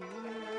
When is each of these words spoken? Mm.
Mm. 0.00 0.49